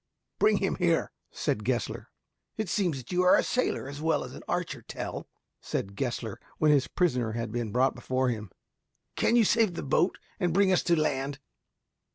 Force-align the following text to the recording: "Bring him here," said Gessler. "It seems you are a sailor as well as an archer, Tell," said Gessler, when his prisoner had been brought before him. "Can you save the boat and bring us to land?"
"Bring 0.39 0.57
him 0.57 0.77
here," 0.77 1.11
said 1.29 1.63
Gessler. 1.63 2.07
"It 2.57 2.69
seems 2.69 3.03
you 3.11 3.21
are 3.21 3.35
a 3.35 3.43
sailor 3.43 3.87
as 3.87 4.01
well 4.01 4.23
as 4.23 4.33
an 4.33 4.41
archer, 4.47 4.81
Tell," 4.81 5.27
said 5.59 5.95
Gessler, 5.95 6.37
when 6.57 6.71
his 6.71 6.87
prisoner 6.87 7.33
had 7.33 7.51
been 7.51 7.71
brought 7.71 7.93
before 7.93 8.29
him. 8.29 8.49
"Can 9.15 9.35
you 9.35 9.45
save 9.45 9.75
the 9.75 9.83
boat 9.83 10.17
and 10.39 10.55
bring 10.55 10.71
us 10.71 10.81
to 10.85 10.99
land?" 10.99 11.37